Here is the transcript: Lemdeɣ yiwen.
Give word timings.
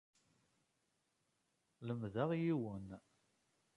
Lemdeɣ 1.87 2.29
yiwen. 2.41 2.87